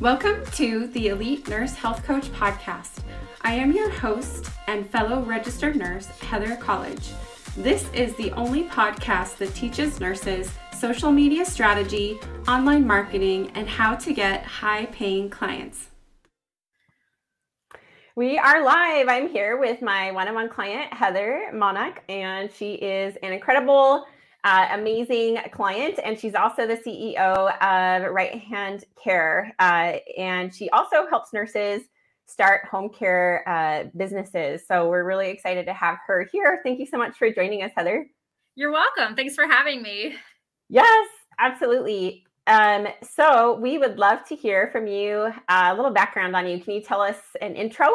Welcome 0.00 0.46
to 0.52 0.86
the 0.86 1.08
Elite 1.08 1.48
Nurse 1.48 1.74
Health 1.74 2.04
Coach 2.04 2.30
Podcast. 2.30 3.02
I 3.42 3.54
am 3.54 3.72
your 3.72 3.90
host 3.90 4.48
and 4.68 4.88
fellow 4.88 5.22
registered 5.22 5.74
nurse, 5.74 6.06
Heather 6.06 6.54
Colledge. 6.54 7.10
This 7.56 7.92
is 7.92 8.14
the 8.14 8.30
only 8.34 8.62
podcast 8.62 9.38
that 9.38 9.52
teaches 9.56 9.98
nurses 9.98 10.52
social 10.72 11.10
media 11.10 11.44
strategy, 11.44 12.20
online 12.46 12.86
marketing, 12.86 13.50
and 13.56 13.68
how 13.68 13.96
to 13.96 14.12
get 14.12 14.44
high 14.44 14.86
paying 14.86 15.30
clients. 15.30 15.88
We 18.14 18.38
are 18.38 18.62
live. 18.64 19.08
I'm 19.08 19.28
here 19.28 19.56
with 19.58 19.82
my 19.82 20.12
one 20.12 20.28
on 20.28 20.34
one 20.36 20.48
client, 20.48 20.94
Heather 20.94 21.50
Monoc, 21.52 21.98
and 22.08 22.52
she 22.52 22.74
is 22.74 23.16
an 23.24 23.32
incredible 23.32 24.06
uh, 24.44 24.68
amazing 24.72 25.38
client, 25.52 25.98
and 26.04 26.18
she's 26.18 26.34
also 26.34 26.66
the 26.66 26.76
CEO 26.76 27.18
of 27.60 28.12
Right 28.12 28.38
Hand 28.38 28.84
Care. 29.02 29.54
Uh, 29.58 29.96
and 30.16 30.54
she 30.54 30.70
also 30.70 31.06
helps 31.08 31.32
nurses 31.32 31.82
start 32.26 32.66
home 32.66 32.90
care 32.90 33.42
uh, 33.48 33.84
businesses. 33.96 34.62
So 34.68 34.88
we're 34.88 35.04
really 35.04 35.30
excited 35.30 35.66
to 35.66 35.72
have 35.72 35.96
her 36.06 36.28
here. 36.30 36.60
Thank 36.62 36.78
you 36.78 36.86
so 36.86 36.98
much 36.98 37.16
for 37.16 37.32
joining 37.32 37.62
us, 37.62 37.72
Heather. 37.76 38.06
You're 38.54 38.72
welcome. 38.72 39.16
Thanks 39.16 39.34
for 39.34 39.46
having 39.46 39.82
me. 39.82 40.14
Yes, 40.68 41.08
absolutely. 41.38 42.24
Um, 42.46 42.88
so 43.02 43.58
we 43.60 43.78
would 43.78 43.98
love 43.98 44.24
to 44.28 44.36
hear 44.36 44.68
from 44.72 44.86
you 44.86 45.32
uh, 45.48 45.70
a 45.72 45.74
little 45.74 45.90
background 45.90 46.34
on 46.36 46.46
you. 46.46 46.60
Can 46.60 46.74
you 46.74 46.82
tell 46.82 47.00
us 47.00 47.18
an 47.40 47.56
intro? 47.56 47.86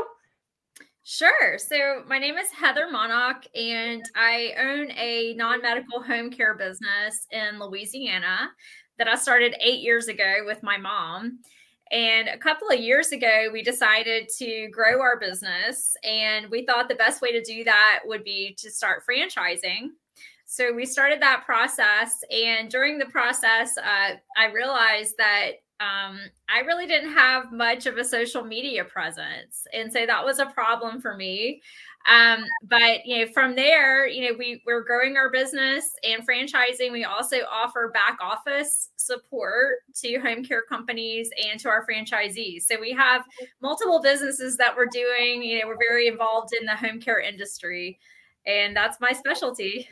Sure. 1.05 1.57
So 1.57 2.03
my 2.07 2.17
name 2.17 2.37
is 2.37 2.49
Heather 2.51 2.87
Monoc, 2.89 3.45
and 3.53 4.03
I 4.15 4.53
own 4.57 4.89
a 4.91 5.33
non-medical 5.35 6.01
home 6.01 6.29
care 6.31 6.53
business 6.55 7.27
in 7.31 7.59
Louisiana 7.59 8.51
that 8.97 9.09
I 9.09 9.15
started 9.15 9.53
eight 9.59 9.81
years 9.81 10.07
ago 10.07 10.43
with 10.45 10.63
my 10.63 10.77
mom. 10.77 11.39
And 11.91 12.29
a 12.29 12.37
couple 12.37 12.69
of 12.69 12.79
years 12.79 13.11
ago, 13.11 13.49
we 13.51 13.61
decided 13.61 14.29
to 14.37 14.69
grow 14.71 15.01
our 15.01 15.19
business, 15.19 15.97
and 16.05 16.49
we 16.49 16.65
thought 16.65 16.87
the 16.87 16.95
best 16.95 17.21
way 17.21 17.33
to 17.33 17.43
do 17.43 17.65
that 17.65 17.99
would 18.05 18.23
be 18.23 18.55
to 18.59 18.71
start 18.71 19.03
franchising. 19.05 19.89
So 20.45 20.71
we 20.71 20.85
started 20.85 21.21
that 21.21 21.43
process, 21.45 22.23
and 22.31 22.69
during 22.69 22.97
the 22.97 23.07
process, 23.07 23.77
uh, 23.77 24.15
I 24.37 24.45
realized 24.53 25.15
that 25.17 25.51
um, 25.79 26.19
I 26.49 26.59
really 26.65 26.87
didn't 26.87 27.13
have 27.13 27.51
much 27.51 27.85
of 27.87 27.97
a 27.97 28.03
social 28.03 28.43
media 28.43 28.85
presence. 28.85 29.67
And 29.73 29.91
so 29.91 30.05
that 30.05 30.23
was 30.23 30.39
a 30.39 30.45
problem 30.45 31.01
for 31.01 31.15
me. 31.15 31.61
Um, 32.05 32.45
but 32.63 33.05
you 33.05 33.19
know, 33.19 33.31
from 33.31 33.55
there, 33.55 34.07
you 34.07 34.27
know, 34.27 34.35
we 34.37 34.61
we're 34.65 34.83
growing 34.83 35.15
our 35.15 35.31
business 35.31 35.89
and 36.03 36.27
franchising. 36.27 36.91
We 36.91 37.05
also 37.05 37.37
offer 37.49 37.91
back 37.93 38.17
office 38.21 38.89
support 38.97 39.77
to 40.01 40.19
home 40.19 40.43
care 40.43 40.63
companies 40.67 41.29
and 41.49 41.59
to 41.61 41.69
our 41.69 41.85
franchisees. 41.87 42.63
So 42.63 42.79
we 42.79 42.91
have 42.91 43.23
multiple 43.61 44.01
businesses 44.01 44.57
that 44.57 44.75
we're 44.75 44.87
doing. 44.87 45.43
You 45.43 45.61
know, 45.61 45.67
we're 45.67 45.77
very 45.77 46.07
involved 46.07 46.53
in 46.59 46.65
the 46.65 46.75
home 46.75 46.99
care 46.99 47.21
industry, 47.21 47.99
and 48.45 48.75
that's 48.75 48.99
my 48.99 49.13
specialty. 49.13 49.87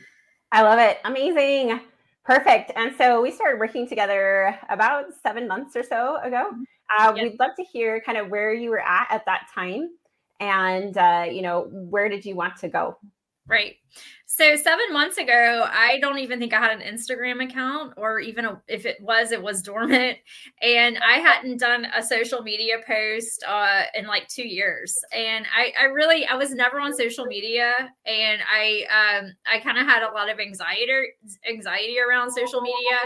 I 0.51 0.63
love 0.63 0.79
it. 0.79 0.99
Amazing. 1.05 1.79
Perfect. 2.23 2.71
And 2.75 2.95
so 2.97 3.21
we 3.21 3.31
started 3.31 3.59
working 3.59 3.87
together 3.87 4.57
about 4.69 5.05
seven 5.23 5.47
months 5.47 5.75
or 5.75 5.83
so 5.83 6.17
ago. 6.17 6.51
Mm-hmm. 6.53 6.63
Uh, 6.99 7.13
yep. 7.15 7.23
We'd 7.23 7.39
love 7.39 7.51
to 7.57 7.63
hear 7.63 8.01
kind 8.01 8.17
of 8.17 8.29
where 8.29 8.53
you 8.53 8.69
were 8.69 8.81
at 8.81 9.07
at 9.09 9.25
that 9.25 9.47
time, 9.53 9.89
and 10.39 10.97
uh, 10.97 11.25
you 11.31 11.41
know 11.41 11.67
where 11.71 12.09
did 12.09 12.25
you 12.25 12.35
want 12.35 12.57
to 12.57 12.67
go? 12.67 12.97
Right. 13.51 13.75
So 14.27 14.55
seven 14.55 14.93
months 14.93 15.17
ago, 15.17 15.67
I 15.69 15.99
don't 15.99 16.19
even 16.19 16.39
think 16.39 16.53
I 16.53 16.59
had 16.61 16.71
an 16.71 16.87
Instagram 16.87 17.43
account, 17.43 17.95
or 17.97 18.21
even 18.21 18.45
a, 18.45 18.61
if 18.69 18.85
it 18.85 18.95
was, 19.01 19.33
it 19.33 19.43
was 19.43 19.61
dormant, 19.61 20.19
and 20.61 20.97
I 21.05 21.17
hadn't 21.17 21.59
done 21.59 21.85
a 21.93 22.01
social 22.01 22.41
media 22.41 22.77
post 22.87 23.43
uh, 23.45 23.83
in 23.93 24.07
like 24.07 24.29
two 24.29 24.47
years. 24.47 24.97
And 25.11 25.45
I, 25.53 25.73
I 25.77 25.83
really, 25.87 26.25
I 26.25 26.35
was 26.35 26.55
never 26.55 26.79
on 26.79 26.95
social 26.95 27.25
media, 27.25 27.73
and 28.05 28.41
I, 28.49 28.85
um, 29.19 29.33
I 29.45 29.59
kind 29.59 29.77
of 29.77 29.85
had 29.85 30.01
a 30.01 30.13
lot 30.13 30.29
of 30.29 30.39
anxiety, 30.39 30.87
anxiety 31.49 31.97
around 31.99 32.31
social 32.31 32.61
media. 32.61 32.99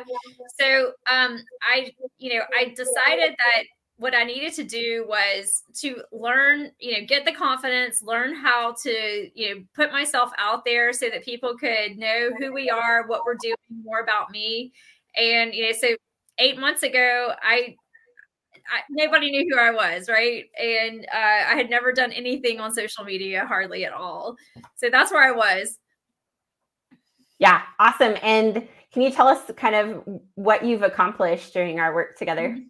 So, 0.59 0.91
um, 1.11 1.39
I, 1.63 1.91
you 2.19 2.35
know, 2.35 2.43
I 2.55 2.65
decided 2.65 3.31
that 3.31 3.63
what 3.97 4.13
I 4.13 4.23
needed 4.23 4.53
to 4.55 4.63
do 4.63 5.05
was 5.07 5.63
to 5.75 6.01
learn, 6.11 6.71
you 6.79 6.93
know, 6.93 7.07
get 7.07 7.23
the 7.25 7.31
confidence, 7.31 8.03
learn 8.03 8.35
how 8.35 8.75
to, 8.83 9.29
you 9.33 9.55
know, 9.55 9.63
put 9.73 9.91
myself 9.91 10.31
out 10.37 10.65
there 10.65 10.91
so 10.91 11.09
that 11.09 11.23
people 11.23 11.55
could 11.57 11.97
know 11.97 12.31
who 12.37 12.51
we 12.51 12.69
are, 12.69 13.07
what 13.07 13.21
we're 13.25 13.37
doing, 13.41 13.55
more 13.83 14.01
about 14.01 14.31
me. 14.31 14.73
And, 15.15 15.53
you 15.53 15.67
know, 15.67 15.77
so 15.79 15.95
eight 16.39 16.59
months 16.59 16.83
ago, 16.83 17.33
I, 17.41 17.75
I 18.67 18.81
nobody 18.89 19.31
knew 19.31 19.47
who 19.49 19.59
I 19.59 19.71
was, 19.71 20.09
right? 20.09 20.45
And 20.61 21.05
uh, 21.05 21.51
I 21.51 21.55
had 21.55 21.69
never 21.69 21.93
done 21.93 22.11
anything 22.11 22.59
on 22.59 22.73
social 22.73 23.05
media, 23.05 23.45
hardly 23.45 23.85
at 23.85 23.93
all. 23.93 24.35
So 24.75 24.89
that's 24.91 25.11
where 25.11 25.23
I 25.23 25.31
was. 25.31 25.77
Yeah, 27.39 27.61
awesome. 27.79 28.15
And 28.21 28.67
can 28.91 29.01
you 29.01 29.11
tell 29.11 29.27
us 29.27 29.39
kind 29.55 29.75
of 29.75 30.03
what 30.35 30.65
you've 30.65 30.83
accomplished 30.83 31.53
during 31.53 31.79
our 31.79 31.93
work 31.93 32.17
together? 32.17 32.49
Mm-hmm. 32.49 32.67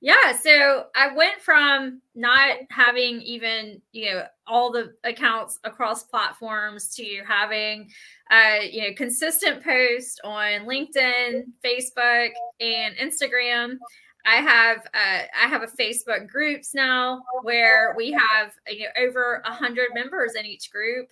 Yeah, 0.00 0.32
so 0.32 0.86
I 0.96 1.14
went 1.14 1.40
from 1.40 2.00
not 2.14 2.56
having 2.70 3.20
even, 3.22 3.80
you 3.92 4.12
know, 4.12 4.24
all 4.46 4.72
the 4.72 4.94
accounts 5.04 5.60
across 5.64 6.02
platforms 6.02 6.94
to 6.96 7.20
having 7.26 7.88
uh, 8.30 8.60
you 8.70 8.82
know, 8.82 8.94
consistent 8.96 9.62
posts 9.62 10.18
on 10.24 10.66
LinkedIn, 10.66 11.44
Facebook, 11.64 12.30
and 12.60 12.96
Instagram. 12.96 13.76
I 14.24 14.36
have 14.36 14.78
uh, 14.78 15.22
I 15.42 15.48
have 15.48 15.62
a 15.62 15.66
Facebook 15.66 16.28
groups 16.28 16.74
now 16.74 17.22
where 17.42 17.94
we 17.96 18.12
have 18.12 18.52
you 18.68 18.84
know 18.84 19.04
over 19.04 19.42
a 19.44 19.52
hundred 19.52 19.88
members 19.94 20.34
in 20.34 20.46
each 20.46 20.70
group. 20.70 21.08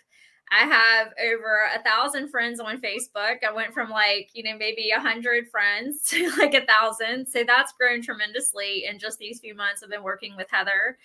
I 0.53 0.65
have 0.65 1.13
over 1.23 1.69
a 1.75 1.83
thousand 1.83 2.29
friends 2.29 2.59
on 2.59 2.81
Facebook. 2.81 3.45
I 3.49 3.53
went 3.55 3.73
from 3.73 3.89
like, 3.89 4.31
you 4.33 4.43
know, 4.43 4.57
maybe 4.59 4.91
a 4.91 5.01
hundred 5.01 5.49
friends 5.49 6.03
to 6.09 6.31
like 6.39 6.55
a 6.55 6.67
thousand. 6.67 7.27
So 7.27 7.45
that's 7.47 7.73
grown 7.73 8.03
tremendously 8.03 8.85
in 8.91 8.99
just 8.99 9.19
these 9.19 9.41
few 9.41 9.55
months 9.55 9.83
I've 9.83 9.91
been 9.91 10.03
working 10.03 10.37
with 10.37 10.49
Heather. 10.51 10.99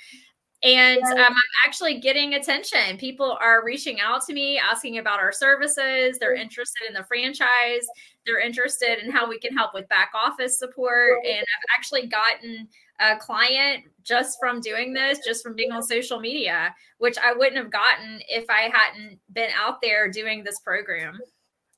And 0.63 1.03
um, 1.03 1.17
I'm 1.17 1.33
actually 1.65 1.99
getting 1.99 2.33
attention. 2.33 2.97
People 2.97 3.37
are 3.39 3.63
reaching 3.63 3.99
out 3.99 4.25
to 4.25 4.33
me, 4.33 4.57
asking 4.57 4.97
about 4.97 5.19
our 5.19 5.31
services. 5.31 6.17
They're 6.17 6.33
interested 6.33 6.87
in 6.87 6.95
the 6.95 7.03
franchise. 7.03 7.85
They're 8.25 8.39
interested 8.39 8.97
in 9.03 9.11
how 9.11 9.29
we 9.29 9.37
can 9.37 9.55
help 9.55 9.75
with 9.75 9.87
back 9.89 10.11
office 10.15 10.57
support. 10.57 11.19
And 11.23 11.37
I've 11.37 11.77
actually 11.77 12.07
gotten 12.07 12.67
a 12.99 13.17
client 13.17 13.85
just 14.03 14.37
from 14.39 14.61
doing 14.61 14.93
this, 14.93 15.19
just 15.25 15.43
from 15.43 15.55
being 15.55 15.71
on 15.71 15.83
social 15.83 16.19
media, 16.19 16.73
which 16.99 17.17
I 17.17 17.33
wouldn't 17.33 17.57
have 17.57 17.71
gotten 17.71 18.21
if 18.29 18.45
I 18.49 18.71
hadn't 18.71 19.19
been 19.33 19.49
out 19.55 19.81
there 19.81 20.09
doing 20.09 20.43
this 20.43 20.59
program. 20.59 21.19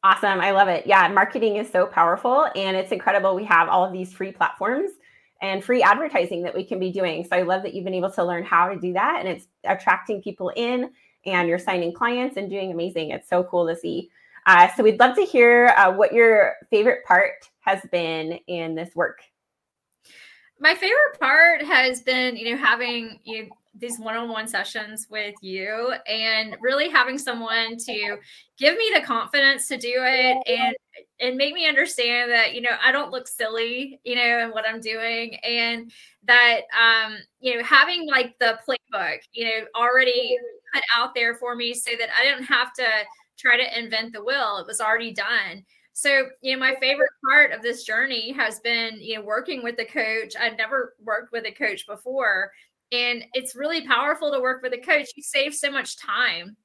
Awesome. 0.03 0.39
I 0.39 0.51
love 0.51 0.67
it. 0.67 0.85
Yeah, 0.85 1.07
marketing 1.07 1.55
is 1.55 1.69
so 1.69 1.85
powerful 1.85 2.47
and 2.55 2.77
it's 2.77 2.91
incredible. 2.91 3.35
We 3.35 3.45
have 3.45 3.67
all 3.67 3.83
of 3.83 3.91
these 3.91 4.13
free 4.13 4.31
platforms 4.31 4.91
and 5.41 5.63
free 5.63 5.81
advertising 5.81 6.43
that 6.43 6.55
we 6.55 6.63
can 6.63 6.79
be 6.79 6.91
doing. 6.91 7.25
So 7.25 7.35
I 7.35 7.41
love 7.41 7.63
that 7.63 7.73
you've 7.73 7.85
been 7.85 7.93
able 7.93 8.11
to 8.11 8.23
learn 8.23 8.43
how 8.43 8.69
to 8.69 8.79
do 8.79 8.93
that 8.93 9.17
and 9.19 9.27
it's 9.27 9.47
attracting 9.63 10.21
people 10.21 10.51
in 10.55 10.91
and 11.25 11.47
you're 11.47 11.59
signing 11.59 11.93
clients 11.93 12.37
and 12.37 12.49
doing 12.49 12.71
amazing. 12.71 13.11
It's 13.11 13.29
so 13.29 13.43
cool 13.43 13.67
to 13.67 13.75
see. 13.75 14.09
Uh, 14.45 14.69
so 14.75 14.83
we'd 14.83 14.99
love 14.99 15.15
to 15.15 15.23
hear 15.23 15.73
uh, 15.77 15.91
what 15.91 16.13
your 16.13 16.53
favorite 16.69 17.03
part 17.05 17.49
has 17.61 17.81
been 17.91 18.39
in 18.47 18.75
this 18.75 18.95
work 18.95 19.19
my 20.59 20.73
favorite 20.73 21.19
part 21.19 21.61
has 21.63 22.01
been 22.01 22.35
you 22.35 22.51
know 22.51 22.57
having 22.57 23.19
you 23.23 23.43
know, 23.43 23.49
these 23.79 23.99
one-on-one 23.99 24.47
sessions 24.47 25.07
with 25.09 25.35
you 25.41 25.93
and 26.07 26.57
really 26.61 26.89
having 26.89 27.17
someone 27.17 27.77
to 27.77 28.17
give 28.57 28.75
me 28.75 28.91
the 28.95 29.01
confidence 29.01 29.67
to 29.67 29.77
do 29.77 29.93
it 29.93 30.37
and 30.47 30.75
and 31.19 31.37
make 31.37 31.53
me 31.53 31.67
understand 31.67 32.31
that 32.31 32.55
you 32.55 32.61
know 32.61 32.71
I 32.83 32.91
don't 32.91 33.11
look 33.11 33.27
silly 33.27 33.99
you 34.03 34.15
know 34.15 34.39
in 34.39 34.49
what 34.49 34.67
I'm 34.67 34.81
doing 34.81 35.35
and 35.43 35.91
that 36.25 36.61
um 36.79 37.17
you 37.39 37.55
know 37.55 37.63
having 37.63 38.07
like 38.07 38.35
the 38.39 38.57
playbook 38.67 39.19
you 39.31 39.45
know 39.45 39.65
already 39.75 40.37
put 40.73 40.83
out 40.95 41.13
there 41.13 41.35
for 41.35 41.55
me 41.55 41.73
so 41.73 41.91
that 41.99 42.09
I 42.19 42.23
didn't 42.23 42.45
have 42.45 42.73
to 42.73 42.85
try 43.37 43.57
to 43.57 43.79
invent 43.79 44.13
the 44.13 44.23
wheel 44.23 44.57
it 44.57 44.67
was 44.67 44.81
already 44.81 45.13
done 45.13 45.63
so, 45.97 46.27
you 46.43 46.53
know, 46.53 46.59
my 46.59 46.75
favorite 46.79 47.09
part 47.27 47.51
of 47.51 47.63
this 47.63 47.83
journey 47.83 48.31
has 48.33 48.59
been, 48.59 48.99
you 49.01 49.15
know, 49.15 49.25
working 49.25 49.63
with 49.63 49.79
a 49.79 49.85
coach. 49.85 50.35
I'd 50.39 50.55
never 50.55 50.93
worked 51.03 51.31
with 51.31 51.43
a 51.47 51.51
coach 51.51 51.87
before. 51.87 52.51
And 52.91 53.25
it's 53.33 53.55
really 53.55 53.83
powerful 53.87 54.31
to 54.31 54.39
work 54.39 54.61
with 54.61 54.73
a 54.73 54.77
coach. 54.77 55.07
You 55.15 55.23
save 55.23 55.55
so 55.55 55.71
much 55.71 55.97
time 55.97 56.55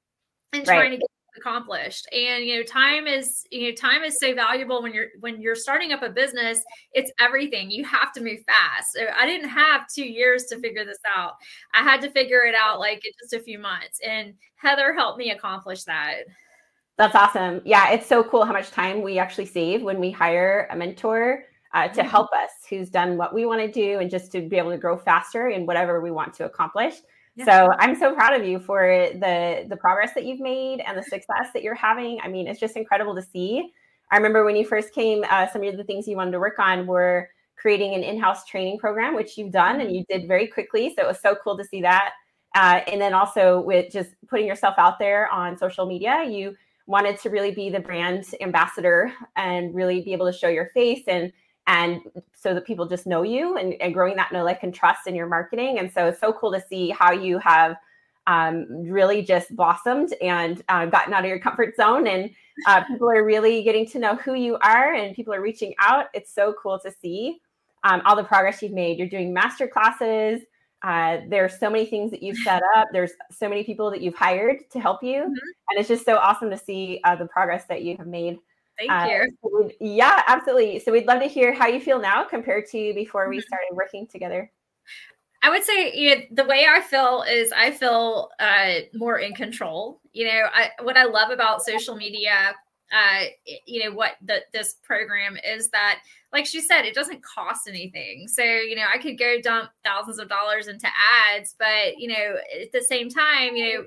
in 0.53 0.59
right. 0.59 0.65
trying 0.65 0.91
to 0.91 0.97
get 0.97 1.07
accomplished 1.35 2.07
and 2.11 2.45
you 2.45 2.57
know 2.57 2.63
time 2.63 3.07
is 3.07 3.43
you 3.49 3.67
know 3.67 3.75
time 3.75 4.03
is 4.03 4.19
so 4.19 4.35
valuable 4.35 4.83
when 4.83 4.93
you're 4.93 5.07
when 5.19 5.41
you're 5.41 5.55
starting 5.55 5.91
up 5.91 6.03
a 6.03 6.09
business 6.09 6.59
it's 6.91 7.11
everything 7.19 7.71
you 7.71 7.83
have 7.83 8.11
to 8.13 8.21
move 8.21 8.37
fast 8.45 8.91
so 8.93 9.07
i 9.17 9.25
didn't 9.25 9.49
have 9.49 9.87
two 9.87 10.05
years 10.05 10.43
to 10.43 10.59
figure 10.59 10.85
this 10.85 10.99
out 11.17 11.31
i 11.73 11.81
had 11.81 11.99
to 12.01 12.11
figure 12.11 12.43
it 12.45 12.53
out 12.53 12.79
like 12.79 13.03
in 13.03 13.11
just 13.19 13.33
a 13.33 13.43
few 13.43 13.57
months 13.57 13.99
and 14.05 14.35
heather 14.57 14.93
helped 14.93 15.17
me 15.17 15.31
accomplish 15.31 15.83
that 15.85 16.17
that's 16.97 17.15
awesome. 17.15 17.61
Yeah, 17.65 17.91
it's 17.91 18.07
so 18.07 18.23
cool 18.23 18.45
how 18.45 18.53
much 18.53 18.71
time 18.71 19.01
we 19.01 19.17
actually 19.17 19.47
save 19.47 19.81
when 19.81 19.99
we 19.99 20.11
hire 20.11 20.67
a 20.71 20.75
mentor 20.75 21.43
uh, 21.73 21.87
to 21.87 22.01
mm-hmm. 22.01 22.09
help 22.09 22.31
us 22.33 22.51
who's 22.69 22.89
done 22.89 23.17
what 23.17 23.33
we 23.33 23.45
want 23.45 23.61
to 23.61 23.71
do 23.71 23.99
and 23.99 24.09
just 24.09 24.31
to 24.33 24.47
be 24.47 24.57
able 24.57 24.69
to 24.69 24.77
grow 24.77 24.97
faster 24.97 25.49
in 25.49 25.65
whatever 25.65 26.01
we 26.01 26.11
want 26.11 26.33
to 26.35 26.45
accomplish. 26.45 26.95
Yeah. 27.35 27.45
So 27.45 27.73
I'm 27.79 27.95
so 27.95 28.13
proud 28.13 28.39
of 28.39 28.45
you 28.45 28.59
for 28.59 29.09
the 29.13 29.65
the 29.67 29.75
progress 29.77 30.13
that 30.13 30.25
you've 30.25 30.39
made 30.39 30.81
and 30.81 30.95
the 30.95 31.01
success 31.03 31.47
that 31.53 31.63
you're 31.63 31.73
having. 31.73 32.19
I 32.21 32.27
mean, 32.27 32.47
it's 32.47 32.59
just 32.59 32.77
incredible 32.77 33.15
to 33.15 33.23
see. 33.23 33.71
I 34.11 34.17
remember 34.17 34.45
when 34.45 34.55
you 34.55 34.65
first 34.65 34.93
came, 34.93 35.23
uh, 35.27 35.47
some 35.47 35.63
of 35.63 35.75
the 35.75 35.83
things 35.83 36.07
you 36.07 36.15
wanted 36.15 36.31
to 36.31 36.39
work 36.39 36.59
on 36.59 36.85
were 36.85 37.29
creating 37.55 37.95
an 37.95 38.03
in-house 38.03 38.45
training 38.45 38.77
program, 38.77 39.15
which 39.15 39.37
you've 39.37 39.51
done 39.51 39.79
and 39.79 39.89
mm-hmm. 39.89 39.95
you 39.95 40.05
did 40.09 40.27
very 40.27 40.45
quickly. 40.45 40.93
So 40.95 41.03
it 41.03 41.07
was 41.07 41.19
so 41.19 41.35
cool 41.43 41.57
to 41.57 41.63
see 41.63 41.81
that. 41.81 42.11
Uh, 42.53 42.81
and 42.85 43.01
then 43.01 43.15
also 43.15 43.61
with 43.61 43.91
just 43.91 44.11
putting 44.27 44.45
yourself 44.45 44.75
out 44.77 44.99
there 44.99 45.27
on 45.31 45.57
social 45.57 45.87
media, 45.87 46.23
you 46.23 46.55
wanted 46.85 47.17
to 47.19 47.29
really 47.29 47.51
be 47.51 47.69
the 47.69 47.79
brand 47.79 48.25
ambassador 48.41 49.11
and 49.35 49.73
really 49.73 50.01
be 50.01 50.13
able 50.13 50.29
to 50.31 50.37
show 50.37 50.49
your 50.49 50.69
face 50.73 51.03
and 51.07 51.31
and 51.65 52.01
so 52.33 52.53
that 52.53 52.65
people 52.65 52.85
just 52.85 53.07
know 53.07 53.23
you 53.23 53.55
and, 53.55 53.73
and 53.81 53.93
growing 53.93 54.17
that 54.17 54.33
know 54.33 54.43
like 54.43 54.63
and 54.63 54.73
trust 54.73 55.07
in 55.07 55.15
your 55.15 55.27
marketing. 55.27 55.79
And 55.79 55.91
so 55.91 56.07
it's 56.07 56.19
so 56.19 56.33
cool 56.33 56.51
to 56.51 56.61
see 56.61 56.89
how 56.89 57.13
you 57.13 57.37
have 57.39 57.77
um, 58.27 58.65
really 58.69 59.21
just 59.21 59.55
blossomed 59.55 60.13
and 60.21 60.61
uh, 60.67 60.85
gotten 60.87 61.13
out 61.13 61.23
of 61.23 61.29
your 61.29 61.39
comfort 61.39 61.75
zone. 61.77 62.07
And 62.07 62.29
uh, 62.67 62.83
people 62.83 63.09
are 63.09 63.23
really 63.23 63.63
getting 63.63 63.87
to 63.87 63.99
know 63.99 64.15
who 64.15 64.33
you 64.33 64.57
are 64.57 64.93
and 64.93 65.15
people 65.15 65.33
are 65.33 65.41
reaching 65.41 65.73
out. 65.79 66.07
It's 66.13 66.33
so 66.33 66.53
cool 66.61 66.79
to 66.79 66.91
see 66.91 67.39
um, 67.85 68.01
all 68.05 68.17
the 68.17 68.23
progress 68.23 68.61
you've 68.61 68.73
made. 68.73 68.97
You're 68.97 69.07
doing 69.07 69.33
master 69.33 69.67
classes 69.67 70.41
uh, 70.83 71.19
there's 71.29 71.57
so 71.59 71.69
many 71.69 71.85
things 71.85 72.11
that 72.11 72.21
you've 72.21 72.37
set 72.37 72.61
up 72.75 72.87
there's 72.91 73.11
so 73.31 73.47
many 73.49 73.63
people 73.63 73.89
that 73.89 74.01
you've 74.01 74.15
hired 74.15 74.69
to 74.69 74.79
help 74.79 75.01
you 75.03 75.21
mm-hmm. 75.21 75.69
and 75.69 75.79
it's 75.79 75.87
just 75.87 76.05
so 76.05 76.17
awesome 76.17 76.49
to 76.49 76.57
see 76.57 76.99
uh, 77.03 77.15
the 77.15 77.25
progress 77.25 77.65
that 77.65 77.83
you 77.83 77.95
have 77.97 78.07
made 78.07 78.37
Thank 78.77 78.91
uh, 78.91 79.07
you. 79.07 79.37
So 79.43 79.71
yeah, 79.79 80.23
absolutely. 80.27 80.79
So 80.79 80.91
we'd 80.91 81.05
love 81.05 81.21
to 81.21 81.27
hear 81.27 81.53
how 81.53 81.67
you 81.67 81.79
feel 81.79 81.99
now 81.99 82.23
compared 82.23 82.67
to 82.71 82.93
before 82.93 83.29
we 83.29 83.37
mm-hmm. 83.37 83.43
started 83.43 83.75
working 83.75 84.07
together. 84.07 84.51
I 85.41 85.49
would 85.49 85.63
say 85.63 85.93
you 85.93 86.15
know, 86.15 86.21
the 86.31 86.45
way 86.45 86.65
I 86.69 86.79
feel 86.79 87.23
is 87.29 87.51
I 87.51 87.71
feel 87.71 88.29
uh, 88.39 88.79
more 88.93 89.19
in 89.19 89.33
control. 89.33 89.99
You 90.13 90.27
know, 90.27 90.47
I, 90.53 90.69
what 90.81 90.97
I 90.97 91.03
love 91.03 91.31
about 91.31 91.63
social 91.63 91.95
media, 91.95 92.55
uh, 92.93 93.25
you 93.65 93.83
know, 93.83 93.95
what 93.95 94.13
this 94.53 94.75
program 94.83 95.37
is 95.43 95.69
that, 95.69 95.99
like 96.31 96.45
she 96.45 96.61
said, 96.61 96.83
it 96.83 96.93
doesn't 96.93 97.23
cost 97.23 97.67
anything. 97.67 98.27
So, 98.27 98.43
you 98.43 98.75
know, 98.75 98.85
I 98.93 98.97
could 98.99 99.17
go 99.17 99.41
dump 99.41 99.71
thousands 99.83 100.19
of 100.19 100.29
dollars 100.29 100.67
into 100.67 100.87
ads, 100.87 101.55
but 101.57 101.97
you 101.97 102.09
know, 102.09 102.35
at 102.61 102.71
the 102.71 102.81
same 102.81 103.09
time, 103.09 103.55
you 103.55 103.73
know, 103.73 103.85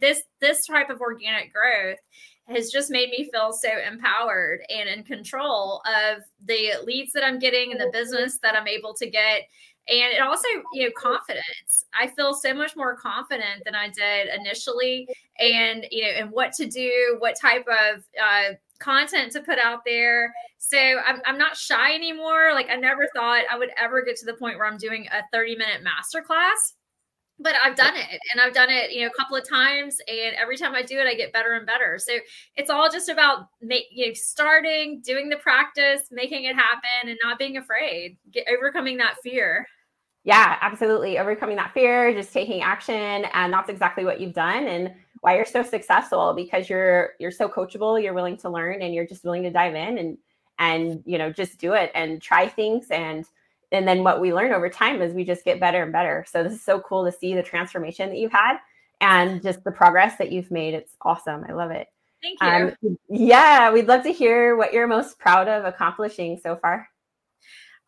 this 0.00 0.22
this 0.40 0.66
type 0.66 0.90
of 0.90 1.00
organic 1.00 1.52
growth 1.52 1.98
has 2.46 2.70
just 2.70 2.90
made 2.90 3.08
me 3.10 3.28
feel 3.32 3.52
so 3.52 3.70
empowered 3.90 4.60
and 4.68 4.88
in 4.88 5.02
control 5.02 5.80
of 5.86 6.22
the 6.44 6.72
leads 6.84 7.12
that 7.12 7.24
I'm 7.24 7.38
getting 7.38 7.72
and 7.72 7.80
the 7.80 7.90
business 7.92 8.38
that 8.42 8.54
I'm 8.54 8.68
able 8.68 8.94
to 8.94 9.08
get. 9.08 9.42
And 9.86 10.14
it 10.14 10.20
also, 10.22 10.48
you 10.72 10.84
know, 10.84 10.90
confidence. 10.96 11.84
I 11.98 12.06
feel 12.06 12.32
so 12.32 12.54
much 12.54 12.74
more 12.74 12.96
confident 12.96 13.64
than 13.64 13.74
I 13.74 13.88
did 13.88 14.28
initially, 14.34 15.08
and 15.38 15.86
you 15.90 16.02
know, 16.02 16.08
and 16.08 16.30
what 16.30 16.52
to 16.54 16.66
do, 16.66 17.16
what 17.18 17.36
type 17.38 17.66
of 17.68 18.02
uh, 18.22 18.54
content 18.78 19.32
to 19.32 19.40
put 19.40 19.58
out 19.58 19.84
there. 19.84 20.32
So 20.58 20.78
I'm, 20.78 21.20
I'm 21.26 21.38
not 21.38 21.56
shy 21.56 21.94
anymore. 21.94 22.52
Like 22.54 22.70
I 22.70 22.76
never 22.76 23.08
thought 23.14 23.44
I 23.50 23.58
would 23.58 23.70
ever 23.76 24.02
get 24.02 24.16
to 24.16 24.26
the 24.26 24.34
point 24.34 24.58
where 24.58 24.66
I'm 24.66 24.78
doing 24.78 25.06
a 25.12 25.22
30 25.32 25.56
minute 25.56 25.82
masterclass 25.84 26.72
but 27.38 27.54
I've 27.62 27.76
done 27.76 27.96
it 27.96 28.20
and 28.32 28.40
I've 28.40 28.54
done 28.54 28.70
it, 28.70 28.92
you 28.92 29.02
know, 29.02 29.08
a 29.08 29.16
couple 29.18 29.36
of 29.36 29.48
times 29.48 29.98
and 30.06 30.34
every 30.36 30.56
time 30.56 30.74
I 30.74 30.82
do 30.82 30.98
it 30.98 31.06
I 31.06 31.14
get 31.14 31.32
better 31.32 31.54
and 31.54 31.66
better. 31.66 31.98
So 31.98 32.12
it's 32.56 32.70
all 32.70 32.88
just 32.90 33.08
about 33.08 33.48
make, 33.60 33.86
you 33.90 34.06
know, 34.06 34.12
starting, 34.14 35.00
doing 35.04 35.28
the 35.28 35.36
practice, 35.36 36.02
making 36.10 36.44
it 36.44 36.54
happen 36.54 37.08
and 37.08 37.18
not 37.22 37.38
being 37.38 37.56
afraid, 37.56 38.16
get 38.30 38.46
overcoming 38.48 38.96
that 38.98 39.16
fear. 39.22 39.66
Yeah, 40.22 40.56
absolutely. 40.60 41.18
Overcoming 41.18 41.56
that 41.56 41.74
fear, 41.74 42.12
just 42.14 42.32
taking 42.32 42.62
action 42.62 42.94
and 43.34 43.52
that's 43.52 43.68
exactly 43.68 44.04
what 44.04 44.20
you've 44.20 44.32
done 44.32 44.66
and 44.66 44.94
why 45.20 45.36
you're 45.36 45.44
so 45.44 45.62
successful 45.62 46.34
because 46.34 46.68
you're 46.68 47.12
you're 47.18 47.30
so 47.30 47.48
coachable, 47.48 48.02
you're 48.02 48.14
willing 48.14 48.36
to 48.38 48.48
learn 48.48 48.80
and 48.82 48.94
you're 48.94 49.06
just 49.06 49.24
willing 49.24 49.42
to 49.42 49.50
dive 49.50 49.74
in 49.74 49.98
and 49.98 50.18
and 50.60 51.02
you 51.04 51.18
know, 51.18 51.32
just 51.32 51.58
do 51.58 51.72
it 51.72 51.90
and 51.94 52.22
try 52.22 52.48
things 52.48 52.86
and 52.90 53.26
and 53.74 53.88
then 53.88 54.04
what 54.04 54.20
we 54.20 54.32
learn 54.32 54.52
over 54.52 54.68
time 54.68 55.02
is 55.02 55.12
we 55.12 55.24
just 55.24 55.44
get 55.44 55.58
better 55.58 55.82
and 55.82 55.92
better. 55.92 56.24
So 56.30 56.42
this 56.42 56.52
is 56.52 56.62
so 56.62 56.80
cool 56.80 57.04
to 57.04 57.12
see 57.12 57.34
the 57.34 57.42
transformation 57.42 58.08
that 58.08 58.18
you've 58.18 58.32
had 58.32 58.58
and 59.00 59.42
just 59.42 59.64
the 59.64 59.72
progress 59.72 60.16
that 60.18 60.30
you've 60.30 60.50
made. 60.50 60.74
It's 60.74 60.96
awesome. 61.02 61.44
I 61.48 61.52
love 61.52 61.70
it. 61.70 61.88
Thank 62.22 62.40
you. 62.40 62.88
Um, 62.88 62.98
yeah, 63.08 63.72
we'd 63.72 63.88
love 63.88 64.02
to 64.04 64.12
hear 64.12 64.56
what 64.56 64.72
you're 64.72 64.86
most 64.86 65.18
proud 65.18 65.48
of 65.48 65.64
accomplishing 65.64 66.38
so 66.42 66.56
far. 66.56 66.88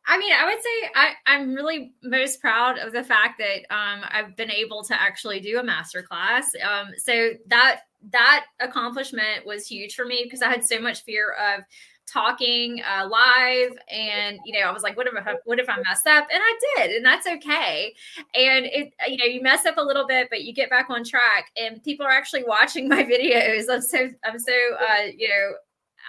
I 0.08 0.18
mean, 0.18 0.32
I 0.32 0.44
would 0.44 0.62
say 0.62 0.90
I, 0.94 1.34
am 1.34 1.54
really 1.54 1.94
most 2.02 2.40
proud 2.40 2.78
of 2.78 2.92
the 2.92 3.02
fact 3.02 3.40
that 3.40 3.74
um, 3.74 4.02
I've 4.08 4.36
been 4.36 4.50
able 4.50 4.84
to 4.84 5.00
actually 5.00 5.40
do 5.40 5.58
a 5.58 5.64
master 5.64 6.02
class. 6.02 6.48
Um, 6.62 6.90
so 6.96 7.30
that 7.48 7.80
that 8.10 8.46
accomplishment 8.60 9.44
was 9.44 9.66
huge 9.66 9.94
for 9.94 10.04
me 10.04 10.22
because 10.24 10.42
I 10.42 10.48
had 10.48 10.64
so 10.64 10.80
much 10.80 11.02
fear 11.04 11.32
of 11.32 11.64
talking 12.06 12.80
uh, 12.88 13.06
live 13.08 13.76
and 13.90 14.38
you 14.44 14.58
know 14.58 14.66
i 14.66 14.72
was 14.72 14.84
like 14.84 14.96
what 14.96 15.08
if 15.08 15.14
I, 15.14 15.34
what 15.44 15.58
if 15.58 15.68
i 15.68 15.76
mess 15.76 16.06
up? 16.06 16.26
And 16.32 16.40
i 16.42 16.58
did 16.76 16.96
and 16.96 17.04
that's 17.04 17.26
okay. 17.26 17.94
And 18.34 18.66
it 18.66 18.92
you 19.08 19.16
know 19.16 19.24
you 19.24 19.42
mess 19.42 19.66
up 19.66 19.76
a 19.76 19.82
little 19.82 20.06
bit 20.06 20.28
but 20.30 20.44
you 20.44 20.54
get 20.54 20.70
back 20.70 20.88
on 20.88 21.04
track 21.04 21.50
and 21.56 21.82
people 21.82 22.06
are 22.06 22.12
actually 22.12 22.44
watching 22.44 22.88
my 22.88 23.02
videos. 23.02 23.64
I'm 23.70 23.82
so 23.82 24.08
i'm 24.24 24.38
so 24.38 24.52
uh, 24.78 25.06
you 25.16 25.28
know 25.28 25.52